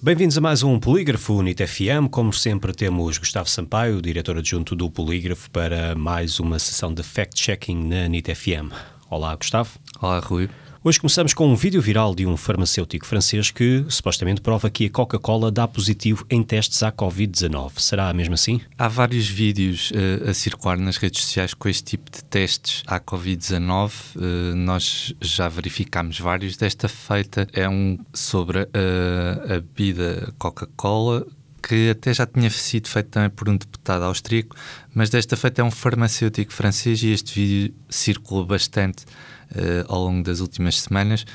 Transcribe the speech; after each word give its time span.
Bem-vindos 0.00 0.38
a 0.38 0.40
mais 0.40 0.62
um 0.62 0.78
Polígrafo 0.78 1.42
NIT 1.42 1.66
FM. 1.66 2.08
Como 2.08 2.32
sempre, 2.32 2.72
temos 2.72 3.18
Gustavo 3.18 3.48
Sampaio, 3.48 4.00
diretor 4.00 4.38
adjunto 4.38 4.76
do 4.76 4.88
Polígrafo, 4.88 5.50
para 5.50 5.92
mais 5.96 6.38
uma 6.38 6.56
sessão 6.60 6.94
de 6.94 7.02
fact-checking 7.02 7.88
na 7.88 8.06
NIT 8.06 8.32
FM. 8.32 8.72
Olá, 9.10 9.34
Gustavo. 9.34 9.70
Olá, 10.00 10.20
Rui. 10.20 10.48
Hoje 10.84 11.00
começamos 11.00 11.34
com 11.34 11.48
um 11.48 11.56
vídeo 11.56 11.82
viral 11.82 12.14
de 12.14 12.24
um 12.24 12.36
farmacêutico 12.36 13.04
francês 13.04 13.50
que 13.50 13.84
supostamente 13.88 14.40
prova 14.40 14.70
que 14.70 14.86
a 14.86 14.90
Coca-Cola 14.90 15.50
dá 15.50 15.66
positivo 15.66 16.24
em 16.30 16.40
testes 16.40 16.84
à 16.84 16.92
Covid-19. 16.92 17.80
Será 17.80 18.12
mesmo 18.12 18.34
assim? 18.34 18.60
Há 18.78 18.86
vários 18.86 19.28
vídeos 19.28 19.90
uh, 19.90 20.30
a 20.30 20.34
circular 20.34 20.78
nas 20.78 20.96
redes 20.96 21.22
sociais 21.22 21.52
com 21.52 21.68
este 21.68 21.82
tipo 21.82 22.08
de 22.12 22.22
testes 22.22 22.84
à 22.86 23.00
Covid-19. 23.00 23.90
Uh, 24.14 24.54
nós 24.54 25.12
já 25.20 25.48
verificámos 25.48 26.20
vários. 26.20 26.56
Desta 26.56 26.86
feita 26.86 27.48
é 27.52 27.68
um 27.68 27.98
sobre 28.14 28.60
uh, 28.60 29.54
a 29.56 29.60
bebida 29.60 30.32
Coca-Cola 30.38 31.26
que 31.68 31.90
até 31.90 32.14
já 32.14 32.26
tinha 32.26 32.48
sido 32.48 32.88
feito 32.88 33.10
também 33.10 33.28
por 33.28 33.46
um 33.46 33.56
deputado 33.56 34.02
austríaco, 34.04 34.56
mas 34.94 35.10
desta 35.10 35.36
feita 35.36 35.60
é 35.60 35.64
um 35.64 35.70
farmacêutico 35.70 36.50
francês 36.50 37.02
e 37.02 37.12
este 37.12 37.34
vídeo 37.34 37.74
circulou 37.90 38.46
bastante 38.46 39.04
uh, 39.52 39.84
ao 39.86 40.02
longo 40.02 40.24
das 40.24 40.40
últimas 40.40 40.80
semanas. 40.80 41.26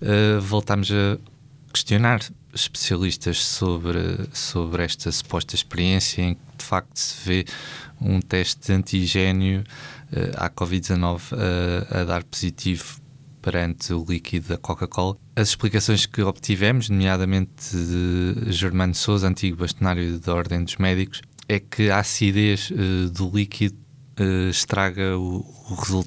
Uh, 0.00 0.40
voltámos 0.40 0.88
a 0.92 1.18
questionar 1.72 2.20
especialistas 2.54 3.44
sobre, 3.44 3.98
sobre 4.32 4.84
esta 4.84 5.10
suposta 5.10 5.56
experiência 5.56 6.22
em 6.22 6.34
que 6.34 6.40
de 6.58 6.64
facto 6.64 6.96
se 6.96 7.16
vê 7.26 7.44
um 8.00 8.20
teste 8.20 8.68
de 8.68 8.72
antigênio 8.72 9.64
uh, 10.12 10.44
à 10.44 10.48
Covid-19 10.48 11.20
a 11.90 12.04
dar 12.04 12.22
positivo 12.22 13.01
perante 13.42 13.92
o 13.92 14.04
líquido 14.08 14.48
da 14.48 14.56
Coca-Cola. 14.56 15.16
As 15.36 15.48
explicações 15.48 16.06
que 16.06 16.22
obtivemos, 16.22 16.88
nomeadamente 16.88 17.76
de 17.76 18.52
Germano 18.52 18.94
Souza, 18.94 19.28
antigo 19.28 19.56
bastonário 19.56 20.18
da 20.20 20.34
Ordem 20.34 20.64
dos 20.64 20.76
Médicos, 20.76 21.20
é 21.48 21.58
que 21.58 21.90
a 21.90 21.98
acidez 21.98 22.70
uh, 22.70 23.10
do 23.10 23.28
líquido 23.28 23.76
uh, 24.18 24.48
estraga 24.48 25.18
o, 25.18 25.44
o, 25.70 25.74